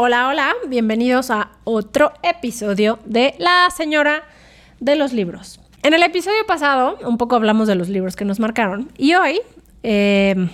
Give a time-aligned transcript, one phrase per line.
[0.00, 4.22] Hola, hola, bienvenidos a otro episodio de La Señora
[4.78, 5.58] de los Libros.
[5.82, 9.40] En el episodio pasado un poco hablamos de los libros que nos marcaron y hoy
[9.82, 10.50] eh,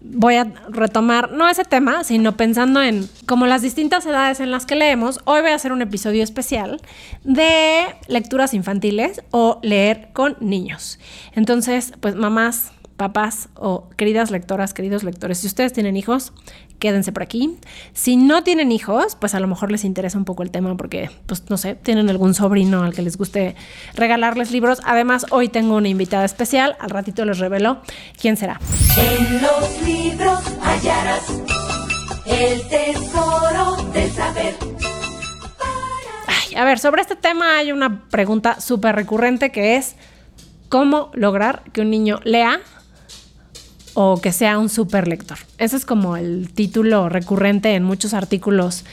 [0.00, 4.64] voy a retomar, no ese tema, sino pensando en como las distintas edades en las
[4.64, 6.80] que leemos, hoy voy a hacer un episodio especial
[7.24, 11.00] de lecturas infantiles o leer con niños.
[11.34, 16.32] Entonces, pues mamás, papás o queridas lectoras, queridos lectores, si ustedes tienen hijos,
[16.78, 17.56] quédense por aquí.
[17.92, 21.10] Si no tienen hijos, pues a lo mejor les interesa un poco el tema porque,
[21.26, 23.54] pues no sé, tienen algún sobrino al que les guste
[23.94, 24.80] regalarles libros.
[24.84, 27.78] Además, hoy tengo una invitada especial, al ratito les revelo
[28.20, 28.60] quién será.
[28.96, 31.24] En los libros hallarás
[32.26, 34.54] el tesoro del saber.
[36.26, 39.96] Ay, a ver, sobre este tema hay una pregunta súper recurrente que es,
[40.68, 42.60] ¿cómo lograr que un niño lea
[43.94, 45.38] o que sea un super lector.
[45.58, 48.84] Ese es como el título recurrente en muchos artículos.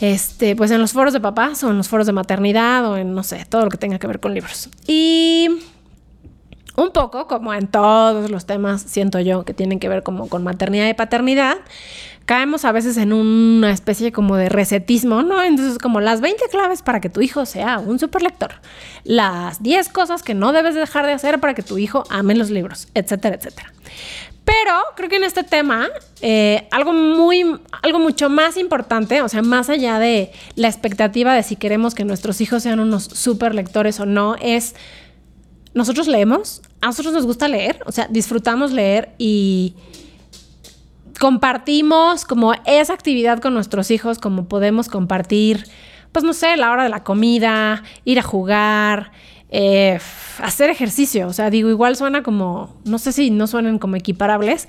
[0.00, 3.14] Este, pues en los foros de papás o en los foros de maternidad o en
[3.14, 4.70] no sé, todo lo que tenga que ver con libros.
[4.86, 5.48] Y
[6.76, 10.42] un poco como en todos los temas, siento yo, que tienen que ver como con
[10.42, 11.56] maternidad y paternidad,
[12.30, 15.42] caemos a veces en una especie como de resetismo, ¿no?
[15.42, 18.52] Entonces, como las 20 claves para que tu hijo sea un superlector,
[19.02, 22.50] las 10 cosas que no debes dejar de hacer para que tu hijo ame los
[22.50, 23.72] libros, etcétera, etcétera.
[24.44, 25.88] Pero creo que en este tema,
[26.22, 27.42] eh, algo muy,
[27.82, 32.04] algo mucho más importante, o sea, más allá de la expectativa de si queremos que
[32.04, 34.76] nuestros hijos sean unos super lectores o no, es
[35.74, 39.74] nosotros leemos, a nosotros nos gusta leer, o sea, disfrutamos leer y
[41.20, 45.66] compartimos como esa actividad con nuestros hijos, como podemos compartir,
[46.12, 49.12] pues no sé, la hora de la comida, ir a jugar,
[49.50, 50.00] eh,
[50.38, 51.28] hacer ejercicio.
[51.28, 54.66] O sea, digo, igual suena como, no sé si no suenan como equiparables,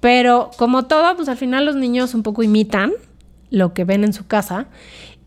[0.00, 2.92] pero como todo, pues al final los niños un poco imitan
[3.50, 4.68] lo que ven en su casa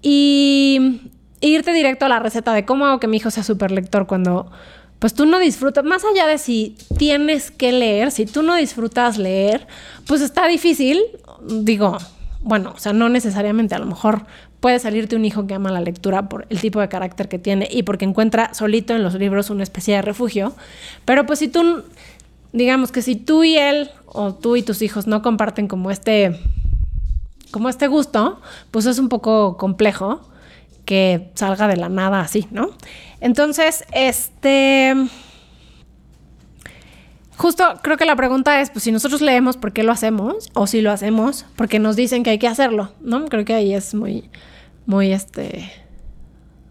[0.02, 4.08] y irte directo a la receta de cómo hago que mi hijo sea súper lector
[4.08, 4.50] cuando
[5.04, 9.18] pues tú no disfrutas, más allá de si tienes que leer, si tú no disfrutas
[9.18, 9.68] leer,
[10.08, 11.02] pues está difícil,
[11.46, 11.98] digo,
[12.40, 14.26] bueno, o sea, no necesariamente, a lo mejor
[14.62, 17.68] puede salirte un hijo que ama la lectura por el tipo de carácter que tiene
[17.70, 20.54] y porque encuentra solito en los libros una especie de refugio,
[21.04, 21.84] pero pues si tú,
[22.54, 26.40] digamos que si tú y él o tú y tus hijos no comparten como este,
[27.52, 28.40] como este gusto,
[28.72, 30.22] pues es un poco complejo
[30.86, 32.72] que salga de la nada así, ¿no?
[33.24, 34.94] Entonces, este...
[37.38, 40.50] Justo creo que la pregunta es, pues si nosotros leemos, ¿por qué lo hacemos?
[40.54, 43.26] O si lo hacemos, porque nos dicen que hay que hacerlo, ¿no?
[43.30, 44.30] Creo que ahí es muy,
[44.86, 45.72] muy, este,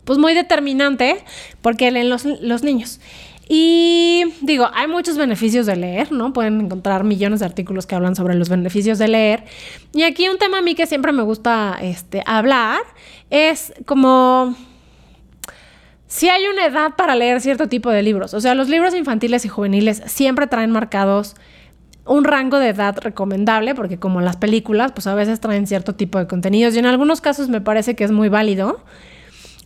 [0.05, 1.25] pues muy determinante,
[1.63, 3.01] porque leen los, los niños.
[3.49, 6.35] Y digo, hay muchos beneficios de leer, ¿no?
[6.35, 9.45] Pueden encontrar millones de artículos que hablan sobre los beneficios de leer.
[9.95, 12.83] Y aquí un tema a mí que siempre me gusta este, hablar
[13.31, 14.55] es como
[16.13, 18.35] si hay una edad para leer cierto tipo de libros.
[18.35, 21.37] O sea, los libros infantiles y juveniles siempre traen marcados
[22.05, 26.19] un rango de edad recomendable, porque como las películas, pues a veces traen cierto tipo
[26.19, 28.85] de contenidos y en algunos casos me parece que es muy válido.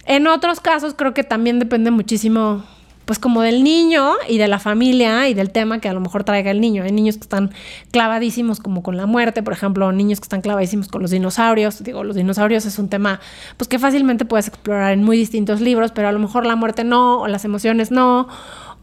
[0.05, 2.65] En otros casos creo que también depende muchísimo
[3.07, 6.25] pues como del niño y de la familia y del tema que a lo mejor
[6.25, 6.83] traiga el niño.
[6.83, 7.53] Hay niños que están
[7.93, 11.83] clavadísimos como con la muerte, por ejemplo, niños que están clavadísimos con los dinosaurios.
[11.85, 13.21] Digo, los dinosaurios es un tema
[13.57, 16.83] pues que fácilmente puedes explorar en muy distintos libros, pero a lo mejor la muerte
[16.83, 18.29] no, o las emociones no,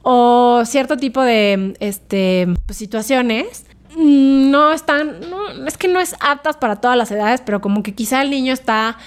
[0.03, 6.57] o cierto tipo de este, pues, situaciones no están, no, es que no es aptas
[6.57, 8.97] para todas las edades, pero como que quizá el niño está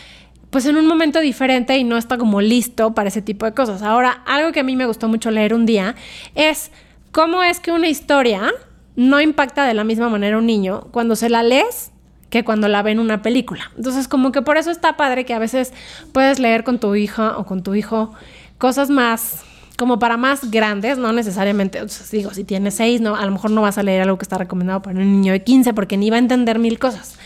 [0.57, 3.83] pues en un momento diferente y no está como listo para ese tipo de cosas.
[3.83, 5.97] Ahora, algo que a mí me gustó mucho leer un día
[6.35, 6.71] es
[7.13, 8.55] cómo es que una historia
[8.95, 11.93] no impacta de la misma manera a un niño cuando se la lees
[12.31, 13.71] que cuando la ve en una película.
[13.77, 15.75] Entonces, como que por eso está padre que a veces
[16.15, 18.15] puedes leer con tu hija o con tu hijo
[18.57, 19.45] cosas más
[19.77, 23.61] como para más grandes, no necesariamente, digo, si tienes seis, no, a lo mejor no
[23.61, 26.17] vas a leer algo que está recomendado para un niño de 15 porque ni va
[26.17, 27.19] a entender mil cosas.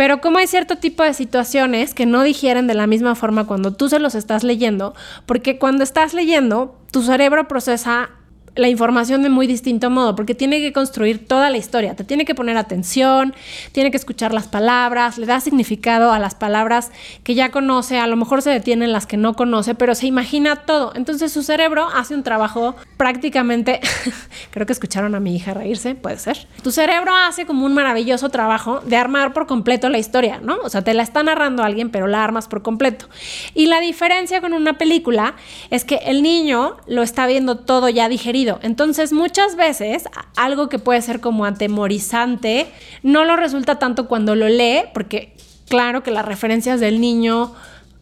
[0.00, 3.74] Pero como hay cierto tipo de situaciones que no digieren de la misma forma cuando
[3.74, 4.94] tú se los estás leyendo,
[5.26, 8.08] porque cuando estás leyendo, tu cerebro procesa
[8.56, 12.24] la información de muy distinto modo, porque tiene que construir toda la historia, te tiene
[12.24, 13.34] que poner atención,
[13.72, 16.90] tiene que escuchar las palabras, le da significado a las palabras
[17.22, 20.06] que ya conoce, a lo mejor se detiene en las que no conoce, pero se
[20.06, 20.92] imagina todo.
[20.94, 23.80] Entonces su cerebro hace un trabajo prácticamente,
[24.50, 26.46] creo que escucharon a mi hija reírse, puede ser.
[26.62, 30.58] Tu cerebro hace como un maravilloso trabajo de armar por completo la historia, ¿no?
[30.62, 33.08] O sea, te la está narrando alguien, pero la armas por completo.
[33.54, 35.34] Y la diferencia con una película
[35.70, 40.04] es que el niño lo está viendo todo ya digerido entonces, muchas veces
[40.36, 42.66] algo que puede ser como atemorizante
[43.02, 45.34] no lo resulta tanto cuando lo lee, porque
[45.68, 47.52] claro que las referencias del niño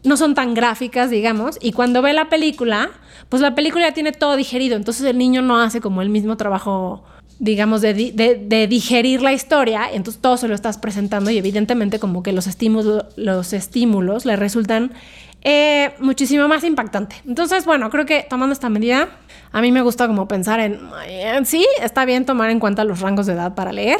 [0.03, 2.89] no son tan gráficas, digamos, y cuando ve la película,
[3.27, 6.37] pues la película ya tiene todo digerido, entonces el niño no hace como el mismo
[6.37, 7.03] trabajo,
[7.39, 11.37] digamos, de, di- de- de digerir la historia, entonces todo se lo estás presentando y
[11.37, 14.93] evidentemente como que los estímulos, los estímulos le resultan
[15.41, 17.15] eh, muchísimo más impactante.
[17.25, 19.09] Entonces, bueno, creo que tomando esta medida,
[19.51, 22.99] a mí me gusta como pensar en, en sí, está bien tomar en cuenta los
[22.99, 23.99] rangos de edad para leer,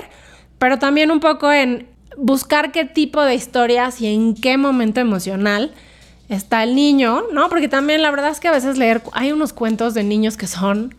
[0.57, 1.88] pero también un poco en
[2.18, 5.74] buscar qué tipo de historias y en qué momento emocional
[6.27, 7.50] está el niño, ¿no?
[7.50, 10.47] Porque también la verdad es que a veces leer, hay unos cuentos de niños que
[10.47, 10.95] son...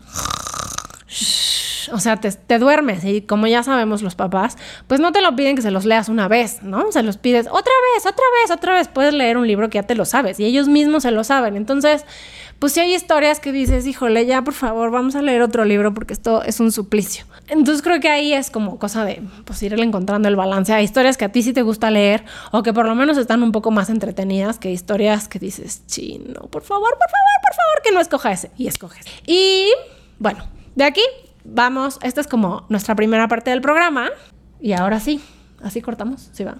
[1.91, 4.57] O sea, te, te duermes y como ya sabemos los papás,
[4.87, 6.91] pues no te lo piden que se los leas una vez, ¿no?
[6.91, 8.87] Se los pides otra vez, otra vez, otra vez.
[8.87, 11.55] Puedes leer un libro que ya te lo sabes y ellos mismos se lo saben.
[11.55, 12.05] Entonces,
[12.61, 15.95] pues si hay historias que dices, híjole, ya por favor, vamos a leer otro libro
[15.95, 17.25] porque esto es un suplicio.
[17.47, 20.71] Entonces creo que ahí es como cosa de, pues irle encontrando el balance.
[20.71, 23.41] Hay historias que a ti sí te gusta leer o que por lo menos están
[23.41, 27.81] un poco más entretenidas que historias que dices, chino, por favor, por favor, por favor,
[27.83, 28.51] que no escoja ese.
[28.57, 29.05] Y escoges.
[29.25, 29.67] Y
[30.19, 30.45] bueno,
[30.75, 31.01] de aquí
[31.53, 34.09] vamos, esta es como nuestra primera parte del programa.
[34.59, 35.21] Y ahora sí,
[35.63, 36.57] así cortamos, sí va.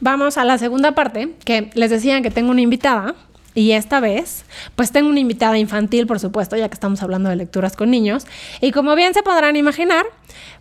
[0.00, 3.14] Vamos a la segunda parte, que les decían que tengo una invitada.
[3.54, 4.44] Y esta vez,
[4.76, 8.26] pues tengo una invitada infantil, por supuesto, ya que estamos hablando de lecturas con niños.
[8.60, 10.06] Y como bien se podrán imaginar,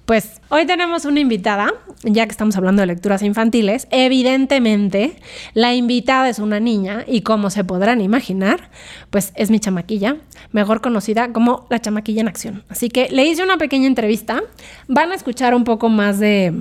[0.06, 1.72] pues hoy tenemos una invitada,
[2.02, 3.88] ya que estamos hablando de lecturas infantiles.
[3.92, 5.18] Evidentemente,
[5.54, 8.72] la invitada es una niña y como se podrán imaginar,
[9.12, 10.18] pues es mi chamaquilla,
[10.52, 12.64] mejor conocida como la chamaquilla en acción.
[12.70, 14.42] Así que le hice una pequeña entrevista.
[14.88, 16.54] Van a escuchar un poco más de...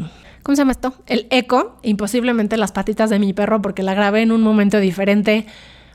[0.42, 0.94] ¿Cómo se llama esto?
[1.06, 4.78] El eco y posiblemente las patitas de mi perro porque la grabé en un momento
[4.78, 5.46] diferente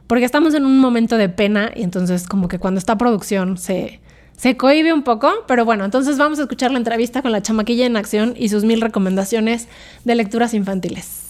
[0.08, 4.00] porque estamos en un momento de pena y entonces como que cuando está producción se,
[4.38, 7.86] se cohibe un poco, pero bueno, entonces vamos a escuchar la entrevista con la chamaquilla
[7.86, 9.68] en acción y sus mil recomendaciones
[10.04, 11.22] de lecturas infantiles.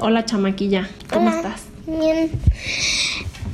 [0.00, 1.36] Hola chamaquilla, ¿cómo Hola.
[1.36, 1.62] estás?
[1.86, 2.30] Bien.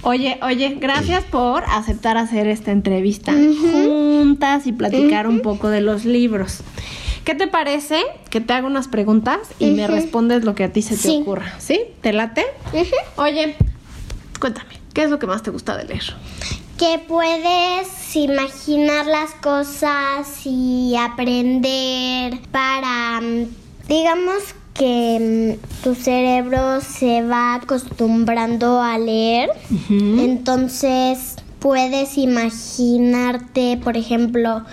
[0.02, 6.04] Oye, oye, gracias por aceptar hacer esta entrevista juntas y platicar un poco de los
[6.04, 6.62] libros.
[7.24, 8.00] ¿Qué te parece
[8.30, 11.18] que te haga unas preguntas y me respondes lo que a ti se te Sí.
[11.22, 11.54] ocurra?
[11.58, 11.80] ¿Sí?
[12.00, 12.44] ¿Te late?
[13.16, 13.56] Oye,
[14.40, 16.14] cuéntame, ¿qué es lo que más te gusta de leer?
[16.78, 23.46] Que puedes imaginar las cosas y aprender para, mm,
[23.86, 29.50] digamos que mm, tu cerebro se va acostumbrando a leer.
[30.00, 34.64] Entonces puedes imaginarte, por ejemplo,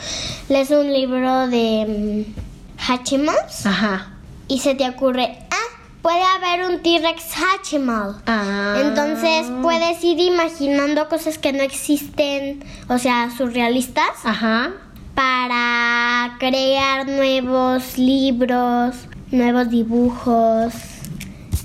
[0.50, 4.14] lees un libro de mm, Hatchimals Ajá.
[4.48, 8.16] y se te ocurre, ah, puede haber un T-Rex Hatchimal.
[8.26, 8.78] Ah.
[8.82, 14.72] Entonces puedes ir imaginando cosas que no existen, o sea, surrealistas, Ajá.
[15.14, 18.96] para crear nuevos libros,
[19.32, 20.74] nuevos dibujos,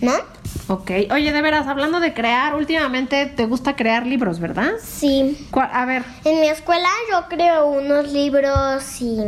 [0.00, 0.31] ¿no?
[0.72, 0.90] Ok.
[1.12, 4.70] Oye, de veras, hablando de crear, últimamente te gusta crear libros, ¿verdad?
[4.82, 5.46] Sí.
[5.50, 9.19] ¿Cuál- A ver, En mi escuela yo creo unos libros y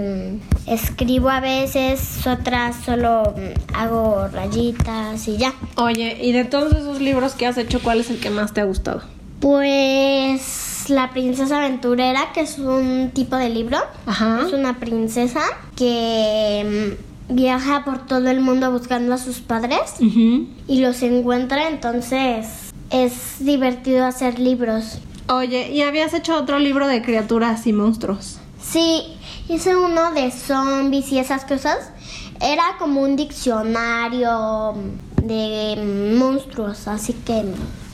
[0.67, 5.52] escribo a veces, otras solo mm, hago rayitas y ya.
[5.76, 8.61] oye, y de todos esos libros que has hecho, ¿cuál es el que más te
[8.61, 9.02] ha gustado?
[9.41, 13.79] Pues La Princesa Aventurera, que es un tipo de libro.
[14.06, 14.41] Ajá.
[14.46, 15.41] Es una princesa
[15.76, 22.46] que mm, viaja por todo el mundo buscando a sus padres y los encuentra, entonces
[22.91, 24.99] es divertido hacer libros.
[25.29, 28.39] Oye, ¿y habías hecho otro libro de criaturas y monstruos?
[28.60, 29.03] Sí,
[29.49, 31.91] hice uno de zombies y esas cosas.
[32.41, 34.75] Era como un diccionario
[35.22, 37.44] de monstruos, así que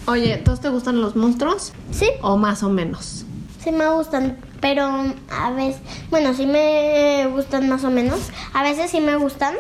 [0.07, 1.73] Oye, ¿todos te gustan los monstruos?
[1.93, 3.25] sí, ¿O más o menos?
[3.63, 4.85] sí me gustan, pero
[5.31, 8.31] a veces, bueno, sí me gustan más o menos.
[8.53, 9.55] A veces sí me gustan,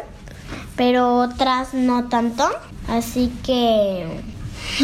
[0.76, 2.48] pero otras no tanto.
[2.88, 4.06] Así que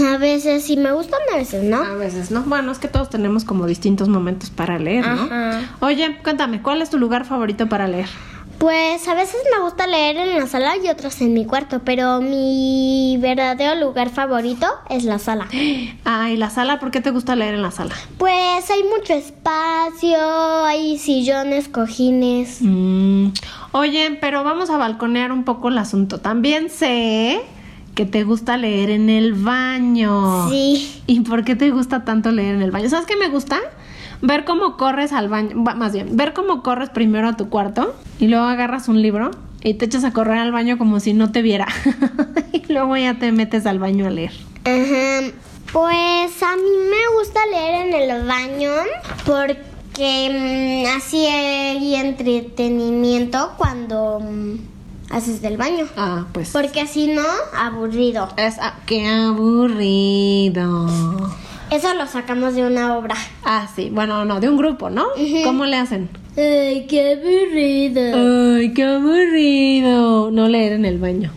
[0.05, 1.83] a veces sí me gustan, a veces no.
[1.83, 2.43] A veces, ¿no?
[2.43, 5.25] Bueno, es que todos tenemos como distintos momentos para leer, ¿no?
[5.25, 5.61] Ajá.
[5.81, 8.09] Oye, cuéntame, ¿cuál es tu lugar favorito para leer?
[8.59, 12.21] Pues a veces me gusta leer en la sala y otras en mi cuarto, pero
[12.23, 15.47] mi verdadero lugar favorito es la sala.
[16.05, 17.95] Ay, la sala, ¿por qué te gusta leer en la sala?
[18.17, 22.59] Pues hay mucho espacio, hay sillones, cojines.
[22.61, 23.29] Mm,
[23.73, 26.19] Oye, pero vamos a balconear un poco el asunto.
[26.19, 27.43] También sé
[27.95, 30.49] que te gusta leer en el baño.
[30.49, 31.03] Sí.
[31.07, 32.89] ¿Y por qué te gusta tanto leer en el baño?
[32.89, 33.59] ¿Sabes qué me gusta?
[34.23, 38.29] Ver cómo corres al baño, más bien, ver cómo corres primero a tu cuarto y
[38.29, 39.31] luego agarras un libro
[39.63, 41.67] y te echas a correr al baño como si no te viera.
[42.53, 44.33] y luego ya te metes al baño a leer.
[44.65, 45.33] Ajá.
[45.73, 48.73] Pues a mí me gusta leer en el baño
[49.27, 54.55] porque mm, así hay entretenimiento cuando mm,
[55.11, 55.87] haces del baño.
[55.97, 56.51] Ah, pues.
[56.51, 57.25] Porque si no,
[57.59, 58.29] aburrido.
[58.37, 60.87] Es, ah, qué aburrido.
[61.71, 63.17] Eso lo sacamos de una obra.
[63.45, 63.91] Ah, sí.
[63.93, 65.07] Bueno, no, de un grupo, ¿no?
[65.45, 66.09] ¿Cómo le hacen?
[66.37, 68.57] Ay, qué aburrido.
[68.57, 70.31] Ay, qué aburrido.
[70.31, 71.33] No leer en el baño.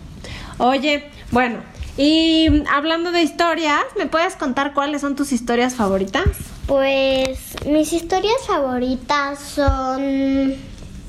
[0.60, 1.58] Oye, bueno,
[1.98, 6.28] y hablando de historias, ¿me puedes contar cuáles son tus historias favoritas?
[6.66, 10.54] Pues mis historias favoritas son...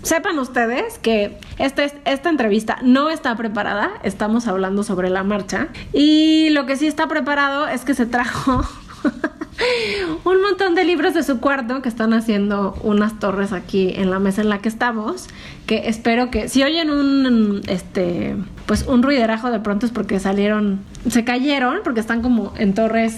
[0.03, 5.69] Sepan ustedes que esta, esta entrevista no está preparada, estamos hablando sobre la marcha.
[5.93, 8.65] Y lo que sí está preparado es que se trajo
[10.25, 14.19] un montón de libros de su cuarto que están haciendo unas torres aquí en la
[14.19, 15.29] mesa en la que estamos.
[15.67, 20.81] Que espero que si oyen un este pues un ruiderajo de pronto es porque salieron,
[21.09, 23.17] se cayeron, porque están como en torres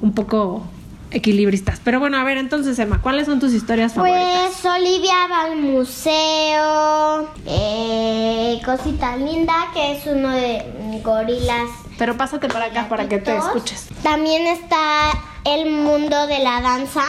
[0.00, 0.64] un poco
[1.12, 1.80] equilibristas.
[1.84, 4.58] Pero bueno, a ver, entonces Emma, ¿cuáles son tus historias favoritas?
[4.62, 11.68] Pues Olivia va al museo, eh, Cosita Linda, que es uno de gorilas.
[12.02, 13.86] Pero pásate para acá para que te escuches.
[14.02, 15.12] También está
[15.44, 17.04] el mundo de la danza,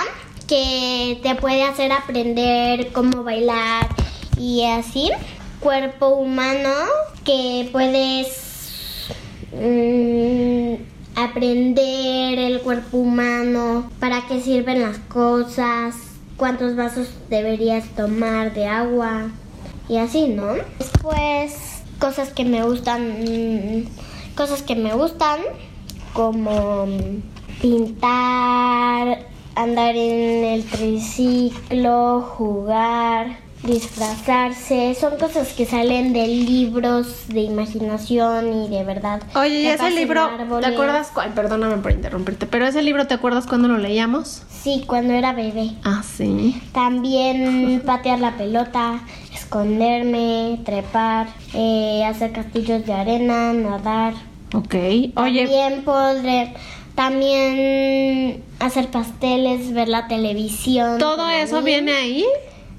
[0.47, 3.87] que te puede hacer aprender cómo bailar
[4.37, 5.09] y así.
[5.59, 6.69] Cuerpo humano,
[7.23, 9.07] que puedes
[9.51, 10.75] mm,
[11.19, 15.95] aprender el cuerpo humano, para qué sirven las cosas,
[16.37, 19.31] cuántos vasos deberías tomar de agua
[19.89, 20.53] y así, ¿no?
[20.77, 23.85] Después, cosas que me gustan, mm,
[24.35, 25.39] cosas que me gustan,
[26.13, 29.25] como mm, pintar,
[29.55, 38.67] andar en el triciclo, jugar, disfrazarse, son cosas que salen de libros de imaginación y
[38.69, 39.21] de verdad.
[39.35, 40.29] Oye, ¿y ese libro,
[40.59, 41.07] ¿te acuerdas?
[41.09, 44.43] cu- Ay, perdóname por interrumpirte, pero ese libro, ¿te acuerdas cuando lo leíamos?
[44.49, 45.71] Sí, cuando era bebé.
[45.83, 46.61] Ah, sí.
[46.73, 49.01] También patear la pelota,
[49.33, 54.13] esconderme, trepar, eh, hacer castillos de arena, nadar.
[54.53, 54.75] Ok.
[54.75, 55.11] Oye,
[55.47, 56.49] También poder,
[56.95, 60.99] también hacer pasteles, ver la televisión.
[60.99, 62.25] ¿todo eso viene ahí?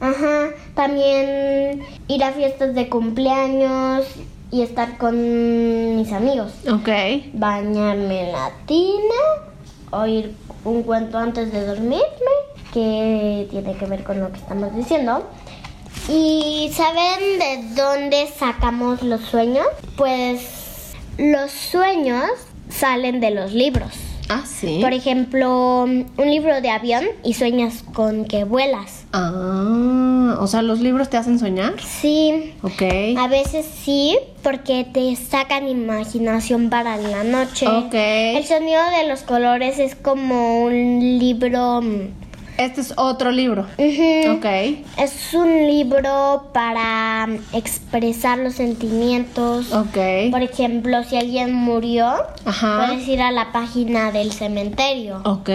[0.00, 4.04] Ajá, también ir a fiestas de cumpleaños
[4.50, 6.52] y estar con mis amigos.
[6.70, 6.88] Ok.
[7.32, 9.48] Bañarme en la tina,
[9.90, 10.34] oír
[10.64, 12.04] un cuento antes de dormirme,
[12.72, 15.26] que tiene que ver con lo que estamos diciendo.
[16.08, 19.66] ¿Y saben de dónde sacamos los sueños?
[19.96, 22.30] Pues los sueños
[22.68, 23.92] salen de los libros.
[24.28, 24.78] Ah, sí.
[24.80, 29.04] Por ejemplo, un libro de avión y sueñas con que vuelas.
[29.12, 31.74] Ah, o sea, ¿los libros te hacen soñar?
[31.80, 32.82] Sí, Ok.
[33.18, 37.66] a veces sí, porque te sacan imaginación para la noche.
[37.68, 37.94] Ok.
[37.94, 41.82] El sonido de los colores es como un libro.
[42.56, 43.66] Este es otro libro.
[43.78, 44.44] ujú, Ok.
[44.96, 49.72] Es un libro para mm, expresar los sentimientos.
[49.72, 50.30] Ok.
[50.30, 52.12] Por ejemplo, si alguien murió,
[52.44, 52.86] Ajá.
[52.86, 55.20] puedes ir a la página del cementerio.
[55.24, 55.50] Ok,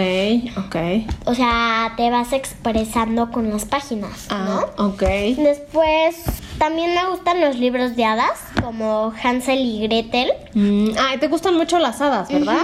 [0.58, 0.76] ok.
[1.24, 4.86] O sea, te vas expresando con las páginas, Ah, ¿no?
[4.88, 5.02] ok.
[5.36, 6.16] Después,
[6.60, 10.30] también me gustan los libros de hadas, como Hansel y Gretel.
[10.52, 12.62] Mm, ah, te gustan mucho las hadas, ¿verdad?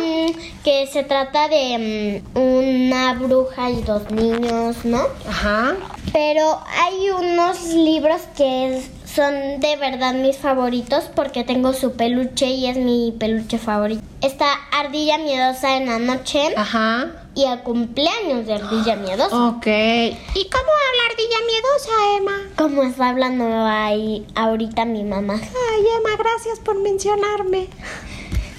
[0.62, 5.00] Que se trata de mm, una bruja y dos niños, ¿no?
[5.26, 5.74] Ajá.
[6.12, 12.48] Pero hay unos libros que es- son de verdad mis favoritos porque tengo su peluche
[12.50, 14.02] y es mi peluche favorito.
[14.20, 17.12] Está Ardilla Miedosa en la noche Ajá.
[17.34, 19.34] y el cumpleaños de Ardilla Miedosa.
[19.48, 19.66] Ok.
[19.66, 22.50] ¿Y cómo habla ardilla miedosa, Emma?
[22.58, 25.34] Como está hablando ahí ahorita mi mamá.
[25.34, 27.68] Ay, Emma, gracias por mencionarme.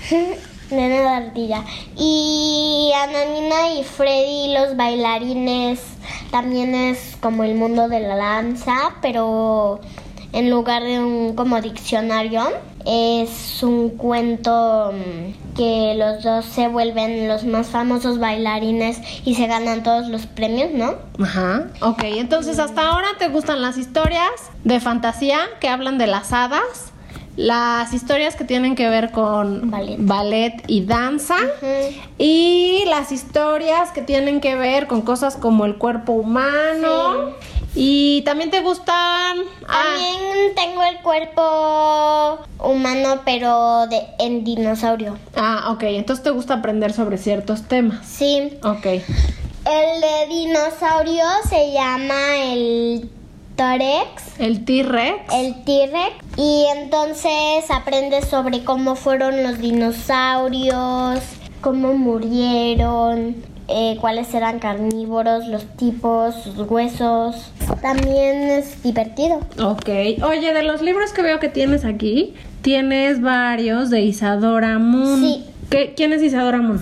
[0.71, 1.63] Nena de ardilla.
[1.95, 5.81] Y Ananina y Freddy, los bailarines,
[6.31, 9.81] también es como el mundo de la danza, pero
[10.33, 12.43] en lugar de un como diccionario,
[12.85, 19.47] es un cuento mm, que los dos se vuelven los más famosos bailarines y se
[19.47, 20.95] ganan todos los premios, ¿no?
[21.21, 21.67] Ajá.
[21.81, 24.31] Ok, entonces hasta ahora te gustan las historias
[24.63, 26.93] de fantasía que hablan de las hadas,
[27.35, 29.97] las historias que tienen que ver con Ballet.
[29.99, 31.35] ballet y danza,
[32.17, 37.33] y las historias que tienen que ver con cosas como el cuerpo humano.
[37.79, 39.37] Y también te gustan...
[39.67, 45.15] ah, También tengo el cuerpo humano, pero de, en dinosaurio.
[45.35, 48.05] ah, ok, entonces te gusta aprender sobre ciertos temas.
[48.07, 48.85] Sí, Ok.
[48.85, 53.09] El de dinosaurio se llama el
[53.57, 55.33] Torex, El T-Rex.
[55.33, 61.19] el T-Rex, y entonces aprendes sobre cómo fueron los dinosaurios,
[61.61, 63.35] cómo murieron,
[63.67, 67.51] eh, cuáles eran carnívoros, los tipos, sus huesos.
[67.81, 69.39] También es divertido.
[69.61, 69.89] Ok.
[70.23, 75.19] Oye, de los libros que veo que tienes aquí, tienes varios de Isadora Moon.
[75.21, 75.45] Sí.
[75.69, 76.81] ¿Qué- ¿Quién es Isadora Moon?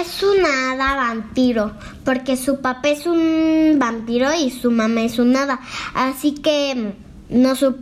[0.00, 1.72] Es una hada vampiro,
[2.04, 5.58] porque su papá es un vampiro y su mamá es un hada.
[5.94, 6.74] Así que
[7.30, 7.76] mm, no sup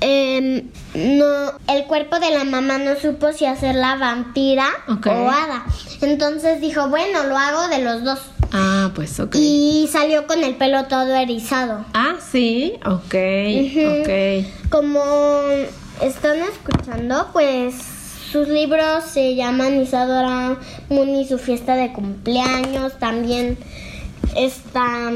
[0.00, 5.64] em, no, el cuerpo de la mamá no supo si hacerla vampira o hada.
[6.00, 8.20] Entonces dijo, bueno, lo hago de los dos.
[8.52, 9.34] Ah, pues ok.
[9.34, 11.84] Y salió con el pelo todo erizado.
[11.92, 12.78] Ah, sí.
[12.84, 13.14] Ok.
[13.14, 14.00] Ujú.
[14.00, 14.70] Ok.
[14.70, 15.02] Como
[16.02, 17.74] están escuchando, pues
[18.32, 20.56] sus libros se llaman Isadora
[20.88, 22.98] Moon y su fiesta de cumpleaños.
[22.98, 23.58] También
[24.36, 25.12] está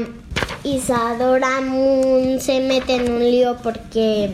[0.63, 4.29] Isadora Moon se mete en un lío porque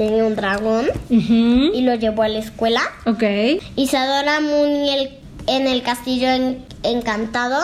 [0.00, 2.80] tenía un dragón y lo llevó a la escuela.
[3.04, 3.22] Ok.
[3.76, 5.10] Isadora Moon y el,
[5.46, 7.58] en el castillo en- encantado.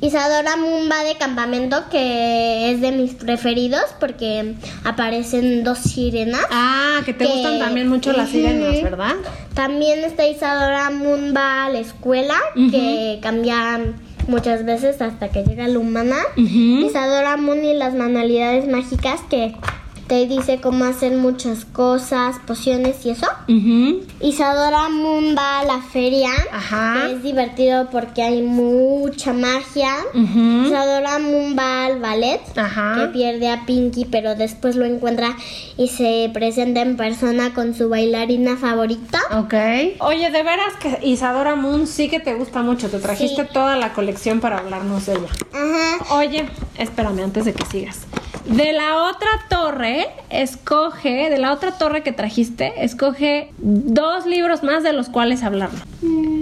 [0.00, 4.54] Isadora Moon va de campamento, que es de mis preferidos porque
[4.84, 6.40] aparecen dos sirenas.
[6.50, 9.14] Ah, que te Que- gustan también mucho las sirenas, ¿verdad?
[9.52, 13.80] También está Isadora Moon va a la escuela, que cambia
[14.28, 16.16] muchas veces hasta que llega la humana.
[16.36, 19.54] Isadora Moon y las manualidades mágicas, que
[20.12, 23.26] te dice cómo hacer muchas cosas, pociones y eso.
[23.48, 24.02] Ujú.
[24.20, 26.28] Isadora Moon va a la feria.
[26.52, 27.04] Ajá.
[27.06, 29.88] que Es divertido porque hay mucha magia.
[30.12, 30.66] Ujú.
[30.66, 32.42] Isadora Moon va al ballet.
[32.58, 32.94] Ajá.
[33.00, 35.34] Que pierde a Pinky, pero después lo encuentra
[35.78, 39.18] y se presenta en persona con su bailarina favorita.
[39.38, 39.54] Ok.
[40.00, 42.90] Oye, de veras que Isadora Moon sí que te gusta mucho.
[42.90, 43.48] Te trajiste Sí.
[43.54, 45.28] toda la colección para hablarnos de ella.
[45.54, 46.14] Ajá.
[46.16, 48.00] Oye, espérame antes de que sigas.
[48.44, 54.82] De la otra torre, escoge, de la otra torre que trajiste, escoge dos libros más
[54.82, 55.82] de los cuales hablarnos.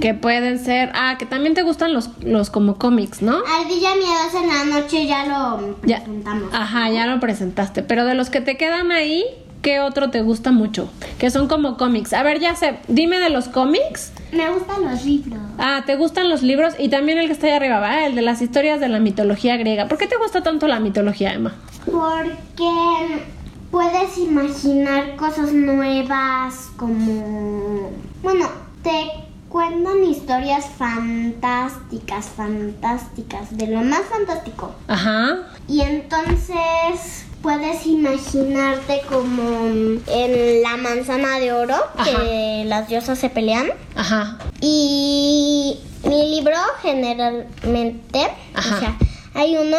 [0.00, 3.36] Que pueden ser, ah, que también te gustan los, los como cómics, ¿no?
[3.60, 5.96] Ardilla Miedosa en la noche ya lo Ya.
[5.98, 6.48] presentamos.
[6.54, 7.82] Ajá, ya lo presentaste.
[7.82, 9.24] Pero de los que te quedan ahí,
[9.62, 10.90] ¿qué otro te gusta mucho?
[11.18, 12.12] Que son como cómics.
[12.12, 14.12] A ver, ya sé, dime de los cómics.
[14.32, 15.38] Me gustan los libros.
[15.58, 16.74] Ah, ¿te gustan los libros?
[16.78, 18.06] Y también el que está ahí arriba, ¿va?
[18.06, 19.88] El de las historias de la mitología griega.
[19.88, 21.54] ¿Por qué te gusta tanto la mitología, Emma?
[21.84, 23.22] Porque
[23.70, 27.90] puedes imaginar cosas nuevas como...
[28.22, 28.48] Bueno,
[28.82, 29.10] te
[29.48, 34.74] cuentan historias fantásticas, fantásticas, de lo más fantástico.
[34.86, 35.38] Ajá.
[35.66, 39.66] Y entonces puedes imaginarte como
[40.06, 43.68] en la manzana de oro, que las diosas se pelean.
[43.96, 44.38] Ajá.
[44.60, 48.20] Y mi libro generalmente,
[48.54, 48.76] Ajá.
[48.76, 48.96] o sea,
[49.34, 49.78] hay uno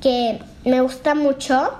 [0.00, 1.72] que me gusta mucho,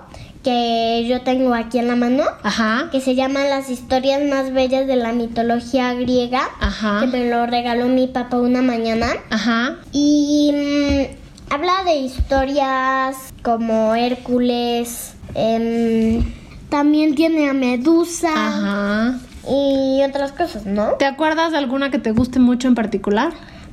[0.43, 2.89] que yo tengo aquí en la mano, Ajá.
[2.91, 7.01] que se llama Las historias más bellas de la mitología griega, Ajá.
[7.01, 9.09] que me lo regaló mi papá una mañana.
[9.31, 9.77] Ajá.
[9.93, 16.23] Y mm, habla de historias como Hércules, em,
[16.69, 19.19] también tiene a Medusa Ajá.
[19.49, 20.93] y otras cosas, ¿no?
[20.99, 23.33] ¿Te acuerdas de alguna que te guste mucho en particular?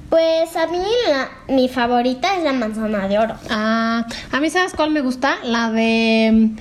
[0.09, 0.77] Pues a mí
[1.09, 3.35] la- mi favorita es la manzana de oro.
[3.49, 5.35] Ah, a mí sabes cuál me gusta?
[5.43, 6.51] La de...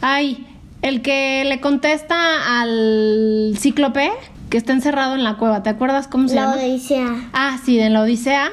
[0.00, 0.46] Ay,
[0.82, 4.10] el que le contesta al cíclope
[4.50, 5.62] que está encerrado en la cueva.
[5.62, 6.56] ¿Te acuerdas cómo se La llama?
[6.56, 7.06] Odisea.
[7.32, 8.50] Ah, sí, de la Odisea,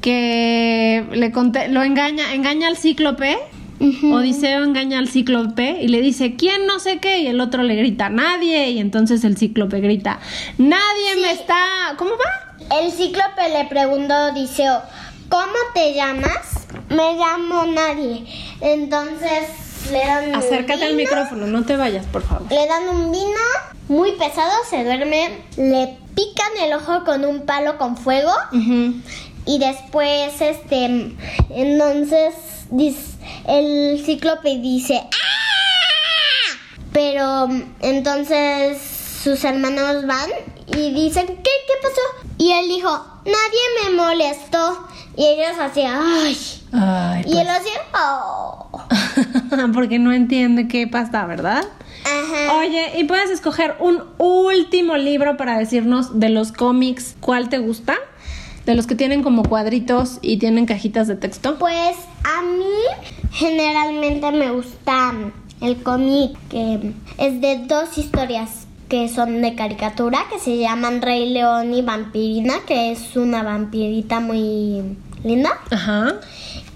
[0.00, 3.38] que le conté, lo engaña, engaña al cíclope.
[4.12, 7.20] Odiseo engaña al cíclope y le dice, ¿quién no sé qué?
[7.20, 8.70] Y el otro le grita, nadie.
[8.70, 10.20] Y entonces el cíclope grita,
[10.58, 11.94] nadie me está...
[11.96, 12.80] ¿Cómo va?
[12.80, 14.82] El cíclope le preguntó a Odiseo,
[15.28, 16.66] ¿cómo te llamas?
[16.88, 18.24] Me llamo nadie.
[18.60, 22.50] Entonces le dan un Acércate al vino, micrófono, no te vayas, por favor.
[22.50, 23.40] Le dan un vino
[23.88, 28.32] muy pesado, se duerme, le pican el ojo con un palo con fuego
[29.46, 31.14] y después este
[31.50, 32.34] entonces
[33.46, 36.58] el cíclope dice ¡Ah!
[36.92, 37.48] pero
[37.80, 38.80] entonces
[39.22, 40.30] sus hermanos van
[40.66, 42.28] y dicen ¿qué, qué pasó?
[42.38, 42.90] y él dijo
[43.24, 46.38] nadie me molestó y ellos hacían ¡ay!
[46.72, 48.70] Ay, y él hacía ¡oh!
[49.48, 51.64] pues, porque no entiende qué pasa, ¿verdad?
[52.04, 52.56] Ajá.
[52.56, 57.94] Oye, ¿y puedes escoger un último libro para decirnos de los cómics cuál te gusta?
[58.66, 61.56] De los que tienen como cuadritos y tienen cajitas de texto.
[61.58, 65.12] Pues a mí generalmente me gusta
[65.60, 71.30] el cómic que es de dos historias que son de caricatura que se llaman Rey
[71.30, 75.50] León y Vampirina, que es una vampirita muy linda.
[75.70, 76.14] Ajá.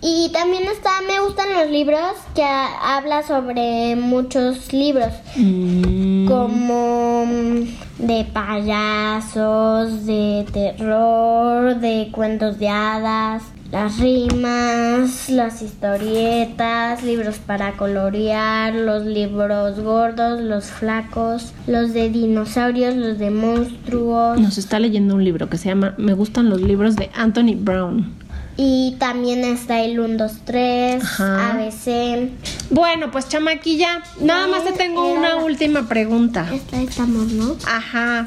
[0.01, 2.01] Y también está, me gustan los libros
[2.35, 7.25] que ha- habla sobre muchos libros, Mm, como
[7.99, 18.75] de payasos, de terror, de cuentos de hadas, las rimas, las historietas, libros para colorear,
[18.75, 24.41] los libros gordos, los flacos, los de dinosaurios, los de monstruos.
[24.41, 28.28] Nos está leyendo un libro que se llama Me gustan los libros de Anthony Brown.
[28.61, 31.53] Y también está el 1, 2, 3, Ajá.
[31.53, 32.33] ABC.
[32.71, 36.51] Bueno, pues chamaquilla, nada más te tengo una última pregunta.
[36.53, 37.57] Esta estamos, ¿no?
[37.65, 38.27] Ajá.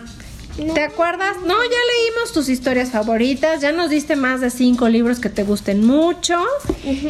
[0.73, 1.37] ¿Te acuerdas?
[1.45, 5.43] No, ya leímos tus historias favoritas, ya nos diste más de cinco libros que te
[5.43, 6.37] gusten mucho.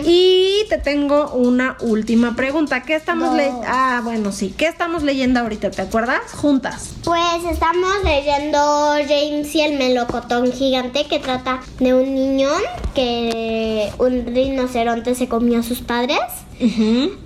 [0.05, 2.83] Y te tengo una última pregunta.
[2.83, 3.35] ¿Qué estamos No.
[3.37, 3.61] leyendo?
[3.65, 4.53] Ah, bueno, sí.
[4.57, 5.71] ¿Qué estamos leyendo ahorita?
[5.71, 6.31] ¿Te acuerdas?
[6.33, 6.91] Juntas.
[7.03, 12.49] Pues estamos leyendo James y el melocotón gigante que trata de un niño
[12.95, 16.19] que un rinoceronte se comió a sus padres.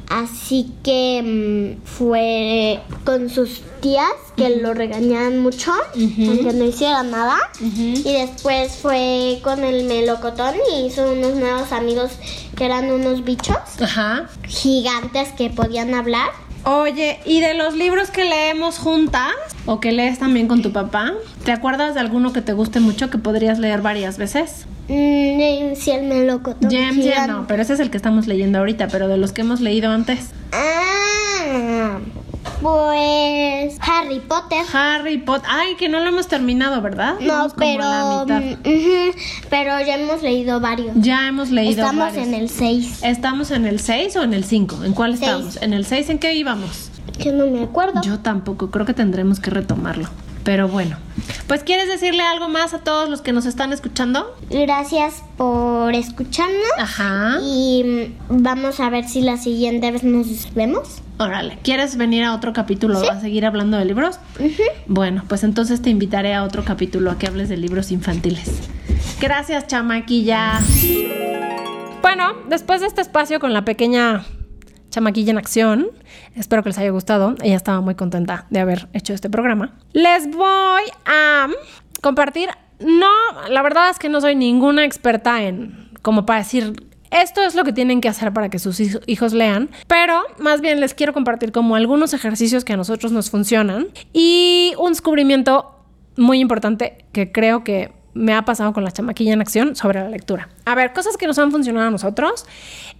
[0.10, 7.38] Así que mm, fue con sus tías que lo regañaban mucho, aunque no hiciera nada.
[7.60, 12.12] Y después fue con el melocotón y hizo unos nuevos amigos
[12.56, 13.58] que eran unos bichos
[14.48, 16.30] gigantes que podían hablar.
[16.65, 19.32] Oye, ¿y de los libros que leemos juntas
[19.67, 21.13] o que lees también con tu papá?
[21.43, 24.65] ¿Te acuerdas de alguno que te guste mucho que podrías leer varias veces?
[24.88, 28.58] Mm, James y el melocotón James ya no, pero ese es el que estamos leyendo
[28.58, 30.32] ahorita, pero de los que hemos leído antes.
[30.51, 31.99] Ah,
[32.62, 34.65] pues Harry Potter.
[34.73, 35.49] Harry Potter.
[35.51, 37.15] Ay, que no lo hemos terminado, ¿verdad?
[37.19, 39.10] No, pero mm,
[39.49, 40.95] pero ya hemos leído varios.
[40.95, 42.27] Ya hemos leído Estamos varios.
[42.27, 42.99] en el 6.
[43.03, 44.84] ¿Estamos en el 6 o en el 5?
[44.84, 45.29] ¿En cuál Seis.
[45.31, 45.62] estamos?
[45.62, 46.89] ¿En el 6 en qué íbamos?
[47.21, 48.01] Que no me acuerdo.
[48.03, 50.08] Yo tampoco, creo que tendremos que retomarlo.
[50.43, 50.97] Pero bueno,
[51.47, 54.36] pues ¿quieres decirle algo más a todos los que nos están escuchando?
[54.51, 56.62] Gracias por escucharnos.
[56.77, 57.39] Ajá.
[57.41, 57.84] Y
[58.29, 61.01] mm, vamos a ver si la siguiente vez nos vemos.
[61.17, 64.19] Órale, ¿quieres venir a otro capítulo a seguir hablando de libros?
[64.88, 68.69] Bueno, pues entonces te invitaré a otro capítulo a que hables de libros infantiles.
[69.21, 70.60] Gracias, chamaquilla.
[72.01, 74.25] Bueno, después de este espacio con la pequeña
[74.89, 75.88] chamaquilla en acción,
[76.36, 77.36] espero que les haya gustado.
[77.41, 79.73] Ella estaba muy contenta de haber hecho este programa.
[79.93, 81.47] Les voy a
[82.01, 82.49] compartir.
[82.80, 83.12] No,
[83.49, 86.73] la verdad es que no soy ninguna experta en como para decir
[87.12, 90.62] esto es lo que tienen que hacer para que sus hij- hijos lean, pero más
[90.62, 95.72] bien les quiero compartir como algunos ejercicios que a nosotros nos funcionan y un descubrimiento
[96.18, 100.08] muy importante que creo que me ha pasado con la chamaquilla en acción sobre la
[100.10, 100.48] lectura.
[100.63, 102.46] A ver, cosas que nos han funcionado a nosotros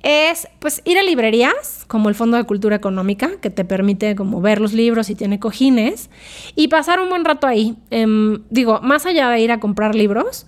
[0.04, 4.42] es pues ir a librerías como el Fondo de Cultura Económica que te permite como
[4.42, 6.10] ver los libros y tiene cojines
[6.58, 7.78] y pasar un buen rato ahí.
[7.92, 10.48] Em, digo, más allá de ir a comprar libros,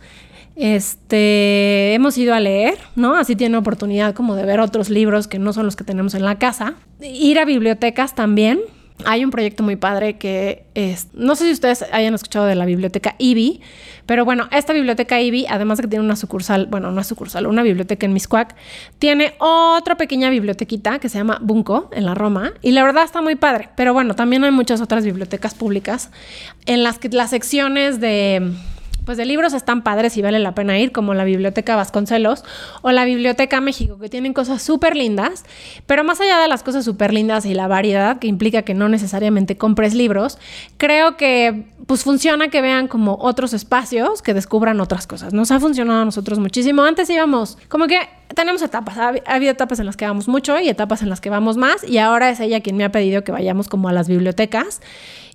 [0.57, 3.15] este, hemos ido a leer, ¿no?
[3.15, 6.25] Así tiene oportunidad como de ver otros libros que no son los que tenemos en
[6.25, 6.73] la casa.
[6.99, 8.59] Ir a bibliotecas también.
[9.05, 12.65] Hay un proyecto muy padre que es, no sé si ustedes hayan escuchado de la
[12.65, 13.61] biblioteca IBI,
[14.07, 17.45] pero bueno, esta biblioteca IBI, además de que tiene una sucursal, bueno, no es sucursal,
[17.45, 18.55] una biblioteca en Miscuac,
[18.97, 23.21] tiene otra pequeña bibliotequita que se llama Bunco en la Roma y la verdad está
[23.21, 26.09] muy padre, pero bueno, también hay muchas otras bibliotecas públicas
[26.65, 28.51] en las que las secciones de
[29.07, 32.43] pues de libros están padres y vale la pena ir, como la Biblioteca Vasconcelos
[32.81, 35.45] o la Biblioteca México, que tienen cosas súper lindas,
[35.85, 38.89] pero más allá de las cosas súper lindas y la variedad, que implica que no
[38.89, 40.37] necesariamente compres libros,
[40.75, 45.31] creo que pues funciona que vean como otros espacios, que descubran otras cosas.
[45.31, 46.83] Nos ha funcionado a nosotros muchísimo.
[46.83, 47.97] Antes íbamos, como que
[48.35, 51.21] tenemos etapas, ha, ha habido etapas en las que vamos mucho y etapas en las
[51.21, 53.93] que vamos más, y ahora es ella quien me ha pedido que vayamos como a
[53.93, 54.81] las bibliotecas.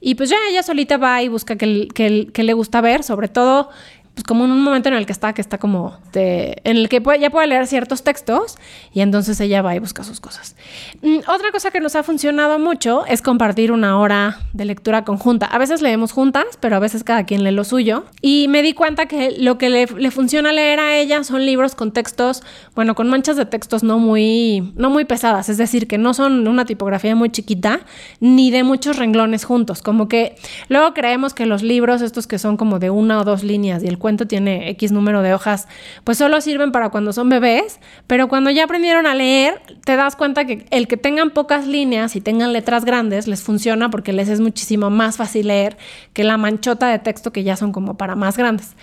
[0.05, 3.29] Y pues ya ella solita va y busca que, que, que le gusta ver, sobre
[3.29, 3.71] todo
[4.15, 7.03] pues como en un momento en el que está, que está como en el que
[7.19, 8.57] ya puede leer ciertos textos
[8.93, 10.55] y entonces ella va y busca sus cosas.
[11.01, 15.47] Mm, otra cosa que nos ha funcionado mucho es compartir una hora de lectura conjunta.
[15.47, 18.05] A veces leemos juntas, pero a veces cada quien lee lo suyo.
[18.21, 21.75] Y me di cuenta que lo que le, le funciona leer a ella son libros
[21.75, 22.43] con textos,
[22.75, 26.47] bueno, con manchas de textos no muy, no muy pesadas, es decir, que no son
[26.47, 27.81] una tipografía muy chiquita
[28.21, 29.81] ni de muchos renglones juntos.
[29.81, 30.37] Como que
[30.69, 33.87] luego creemos que los libros, estos que son como de una o dos líneas y
[33.87, 35.67] el cuento tiene X número de hojas,
[36.05, 40.15] pues solo sirven para cuando son bebés, pero cuando ya aprendieron a leer, te das
[40.15, 44.29] cuenta que el que tengan pocas líneas y tengan letras grandes les funciona porque les
[44.29, 45.79] es muchísimo más fácil leer
[46.13, 48.77] que la manchota de texto que ya son como para más grandes.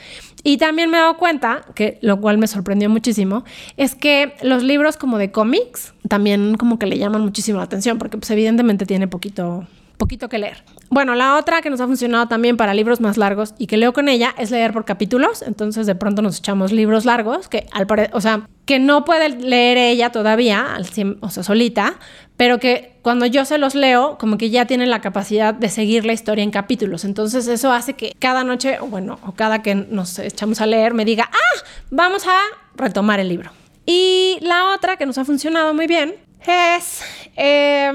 [0.43, 3.43] Y también me he dado cuenta, que lo cual me sorprendió muchísimo,
[3.77, 7.97] es que los libros como de cómics también como que le llaman muchísimo la atención
[7.97, 9.67] porque pues evidentemente tiene poquito
[9.99, 10.63] poquito que leer.
[10.89, 13.93] Bueno, la otra que nos ha funcionado también para libros más largos y que leo
[13.93, 15.43] con ella es leer por capítulos.
[15.43, 19.29] Entonces de pronto nos echamos libros largos que al parecer, o sea, que no puede
[19.29, 20.87] leer ella todavía, al
[21.19, 21.99] o sea, solita,
[22.37, 26.05] pero que cuando yo se los leo, como que ya tienen la capacidad de seguir
[26.05, 27.03] la historia en capítulos.
[27.03, 30.93] Entonces eso hace que cada noche, o bueno, o cada que nos echamos a leer,
[30.93, 32.37] me diga, ah, vamos a
[32.75, 33.51] retomar el libro.
[33.85, 36.15] Y la otra que nos ha funcionado muy bien
[36.47, 37.03] es...
[37.35, 37.91] Eh,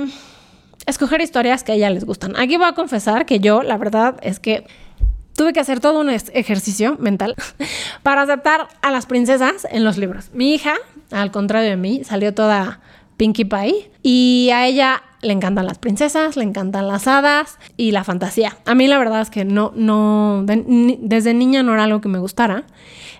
[0.86, 2.36] escoger historias que a ella les gustan.
[2.36, 4.66] Aquí voy a confesar que yo, la verdad, es que
[5.36, 7.34] tuve que hacer todo un ejercicio mental
[8.02, 10.30] para aceptar a las princesas en los libros.
[10.32, 10.74] Mi hija,
[11.10, 12.80] al contrario de mí, salió toda
[13.16, 18.04] Pinkie Pie y a ella le encantan las princesas, le encantan las hadas y la
[18.04, 18.56] fantasía.
[18.66, 22.18] A mí la verdad es que no, no, desde niña no era algo que me
[22.18, 22.64] gustara.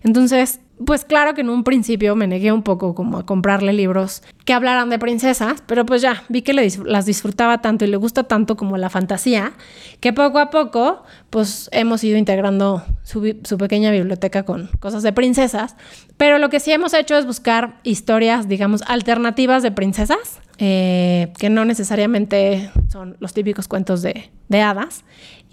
[0.03, 4.23] Entonces pues claro que en un principio me negué un poco como a comprarle libros
[4.45, 8.25] que hablaran de princesas, pero pues ya vi que las disfrutaba tanto y le gusta
[8.25, 9.53] tanto como la fantasía,
[10.01, 15.13] que poco a poco pues hemos ido integrando su, su, pequeña biblioteca con cosas de
[15.13, 15.77] princesas,
[16.17, 21.51] pero lo que sí hemos hecho es buscar historias, digamos, alternativas de princesas, eh, que
[21.51, 25.05] no necesariamente son los típicos cuentos de, de hadas,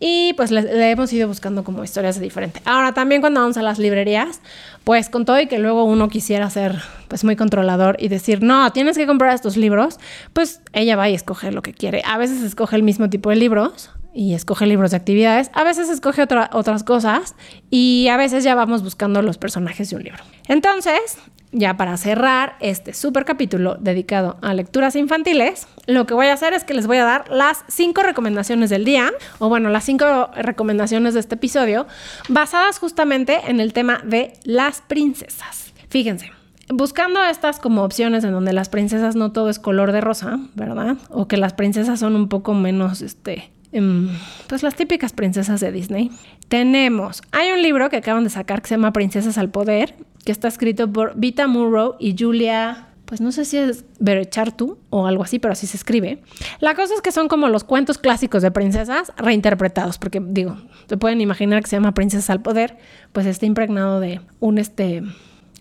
[0.03, 2.63] y pues le, hemos ido buscando como historias diferentes.
[2.65, 4.41] Ahora también cuando vamos a las librerías,
[4.83, 8.73] pues con todo y que luego uno quisiera ser pues muy controlador y decir, no,
[8.73, 9.99] tienes que comprar estos libros,
[10.33, 12.01] pues ella va y escoge lo que quiere.
[12.05, 15.87] A veces escoge el mismo tipo de libros y escoge libros de actividades, a veces
[15.87, 17.35] escoge otras cosas
[17.69, 20.23] y a veces ya vamos buscando los personajes de un libro.
[20.47, 21.19] Entonces,
[21.51, 26.53] ya para cerrar este super capítulo dedicado a lecturas infantiles, lo que voy a hacer
[26.53, 30.29] es que les voy a dar las cinco recomendaciones del día, o bueno, las cinco
[30.35, 31.87] recomendaciones de este episodio,
[32.29, 35.73] basadas justamente en el tema de las princesas.
[35.89, 36.31] Fíjense.
[36.73, 40.95] Buscando estas como opciones en donde las princesas no todo es color de rosa, ¿verdad?
[41.09, 44.07] O que las princesas son un poco menos, este, em,
[44.47, 46.11] pues las típicas princesas de Disney.
[46.47, 50.31] Tenemos, hay un libro que acaban de sacar que se llama Princesas al Poder que
[50.31, 55.23] está escrito por Vita Murrow y Julia, pues no sé si es Berechartu o algo
[55.23, 56.21] así, pero así se escribe.
[56.59, 60.55] La cosa es que son como los cuentos clásicos de princesas reinterpretados, porque digo,
[60.87, 62.77] se pueden imaginar que se llama Princesas al Poder,
[63.11, 65.03] pues está impregnado de un, este,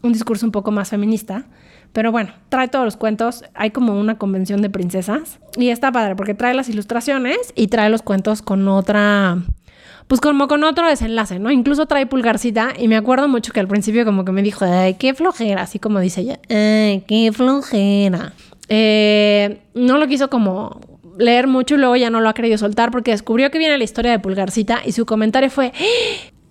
[0.02, 1.46] un discurso un poco más feminista.
[1.92, 3.42] Pero bueno, trae todos los cuentos.
[3.54, 5.40] Hay como una convención de princesas.
[5.56, 9.42] Y está padre porque trae las ilustraciones y trae los cuentos con otra
[10.10, 11.52] pues como con otro desenlace, ¿no?
[11.52, 14.94] Incluso trae pulgarcita y me acuerdo mucho que al principio como que me dijo, ay,
[14.94, 18.32] qué flojera, así como dice ella, ay, qué flojera.
[18.68, 20.80] Eh, no lo quiso como
[21.16, 23.84] leer mucho y luego ya no lo ha querido soltar porque descubrió que viene la
[23.84, 25.72] historia de Pulgarcita y su comentario fue.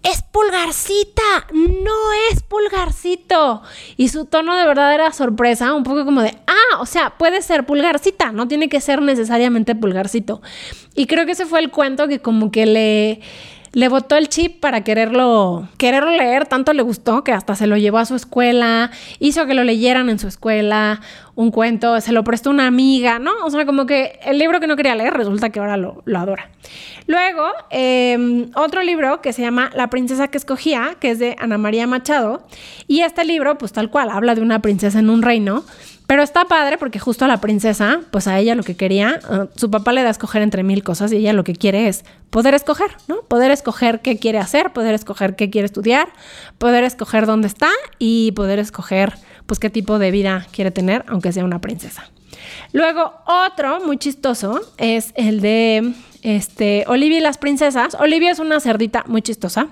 [0.03, 3.61] Es Pulgarcita, no es Pulgarcito.
[3.97, 7.41] Y su tono de verdad era sorpresa, un poco como de, ah, o sea, puede
[7.41, 10.41] ser Pulgarcita, no tiene que ser necesariamente Pulgarcito.
[10.95, 13.21] Y creo que ese fue el cuento que como que le
[13.73, 17.77] le botó el chip para quererlo, quererlo leer, tanto le gustó que hasta se lo
[17.77, 21.01] llevó a su escuela, hizo que lo leyeran en su escuela,
[21.35, 23.31] un cuento, se lo prestó una amiga, ¿no?
[23.45, 26.49] O sea, como que el libro que no quería leer resulta que ahora lo, adora.
[27.07, 31.57] Luego, em, otro libro que se llama La princesa que escogía, que es de Ana
[31.57, 32.45] María Machado,
[32.87, 35.63] y este libro, pues tal cual, habla de una princesa en un reino
[36.09, 39.45] pero está padre porque justo a la princesa, pues a ella lo que quería, uh,
[39.55, 42.03] su papá le da a escoger entre mil cosas y ella lo que quiere es
[42.31, 43.21] poder escoger, ¿no?
[43.21, 46.09] Poder escoger qué quiere hacer, poder escoger qué quiere estudiar,
[46.57, 47.69] poder escoger dónde está
[47.99, 52.09] y poder escoger pues qué tipo de vida quiere tener, aunque sea una princesa.
[52.73, 57.95] Luego, otro muy chistoso es el de este, Olivia y las princesas.
[57.99, 59.69] Olivia es una cerdita muy chistosa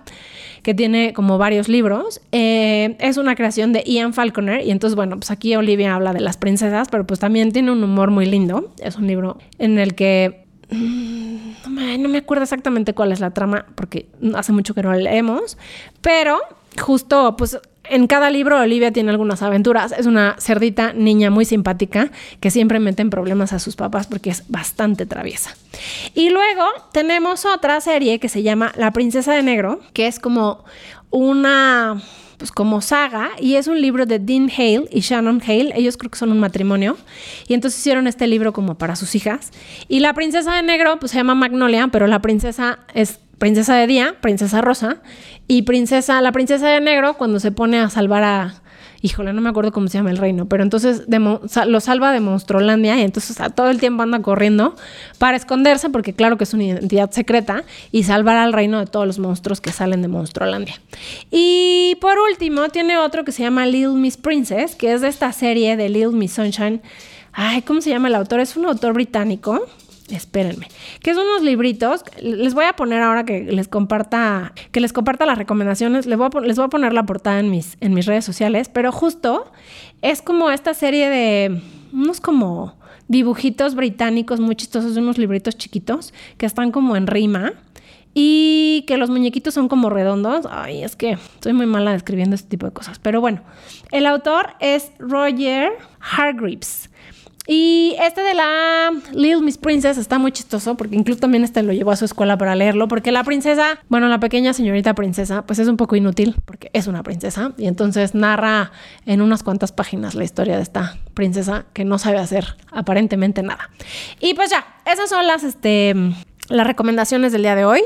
[0.63, 2.21] que tiene como varios libros.
[2.31, 6.19] Eh, es una creación de Ian Falconer y entonces, bueno, pues aquí Olivia habla de
[6.19, 8.71] las princesas, pero pues también tiene un humor muy lindo.
[8.79, 10.45] Es un libro en el que...
[10.69, 14.83] Mm, no me, no me acuerdo exactamente cuál es la trama porque hace mucho que
[14.83, 15.57] no la leemos,
[16.01, 16.39] pero
[16.77, 19.91] justo pues en cada libro Olivia tiene algunas aventuras.
[19.91, 24.29] Es una cerdita niña muy simpática que siempre mete en problemas a sus papás porque
[24.29, 25.55] es bastante traviesa.
[26.13, 30.63] Y luego tenemos otra serie que se llama La princesa de negro, que es como
[31.09, 32.01] una
[32.37, 36.11] pues como saga y es un libro de Dean Hale y Shannon Hale, ellos creo
[36.11, 36.95] que son un matrimonio
[37.47, 39.51] y entonces hicieron este libro como para sus hijas
[39.87, 43.87] y la princesa de negro pues se llama Magnolia, pero la princesa es princesa de
[43.87, 45.01] día, princesa rosa,
[45.47, 48.61] y princesa, la princesa de negro cuando se pone a salvar a,
[49.01, 52.97] híjole, no me acuerdo cómo se llama el reino, pero entonces lo salva de Monstruolandia
[52.97, 54.75] y entonces todo el tiempo anda corriendo
[55.19, 59.07] para esconderse porque claro que es una identidad secreta y salvar al reino de todos
[59.07, 60.81] los monstruos que salen de Monstruolandia.
[61.31, 65.31] Y por último tiene otro que se llama Little Miss Princess, que es de esta
[65.31, 66.81] serie de Little Miss Sunshine.
[67.31, 68.39] Ay, ¿cómo se llama el autor?
[68.39, 69.65] Es un autor británico
[70.09, 70.67] espérenme,
[71.01, 75.25] que son unos libritos, les voy a poner ahora que les comparta, que les comparta
[75.25, 78.91] las recomendaciones, les voy a, poner la portada en mis, en mis redes sociales, pero
[78.91, 79.51] justo
[80.01, 81.61] es como esta serie de
[81.93, 82.75] unos como
[83.07, 87.53] dibujitos británicos muy chistosos, unos libritos chiquitos que están como en rima
[88.13, 90.47] y que los muñequitos son como redondos.
[90.49, 92.99] Ay, es que soy muy mala describiendo este tipo de cosas.
[92.99, 93.41] Pero bueno,
[93.91, 96.89] el autor es Roger Hargreaves.
[97.47, 101.71] Y este de la Little Miss Princess está muy chistoso porque incluso también este lo
[101.71, 105.57] llevó a su escuela para leerlo porque la princesa, bueno, la pequeña señorita princesa, pues
[105.59, 108.73] es un poco inútil porque es una princesa y entonces narra
[109.05, 113.69] en unas cuantas páginas la historia de esta princesa que no sabe hacer aparentemente nada.
[114.19, 115.95] Y pues ya, esas son las, este,
[116.49, 117.81] las recomendaciones del día de hoy.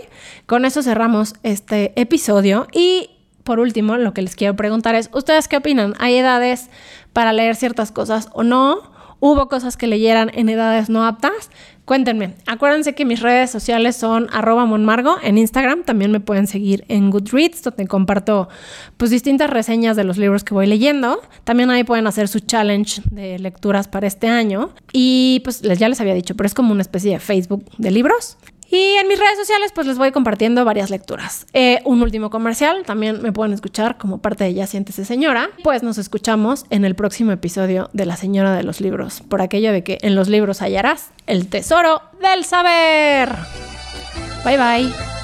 [0.48, 3.12] Con eso cerramos este episodio y
[3.44, 5.96] por último, lo que les quiero preguntar es, ¿ustedes qué opinan?
[6.00, 6.70] ¿Hay edades
[7.12, 8.91] para leer ciertas cosas o no?
[9.22, 11.50] Hubo cosas que leyeran en edades no aptas,
[11.86, 12.34] cuéntenme.
[12.48, 15.84] Acuérdense que mis redes sociales son arroba monmargo en Instagram.
[15.84, 18.50] También me pueden seguir en Goodreads, donde comparto
[18.98, 21.22] pues distintas reseñas de los libros que voy leyendo.
[21.44, 24.72] También ahí pueden hacer su challenge de lecturas para este año.
[24.92, 28.38] Y pues ya les había dicho, pero es como una especie de Facebook de libros.
[28.72, 31.46] Y en mis redes sociales pues les voy compartiendo varias lecturas.
[31.54, 35.50] Eh, un último comercial, también me pueden escuchar como parte de Ya Siéntese Señora.
[35.64, 39.74] Pues nos escuchamos en el próximo episodio de La Señora de los Libros, por aquello
[39.74, 43.30] de que en los libros hallarás el tesoro del saber.
[44.46, 45.21] Bye bye.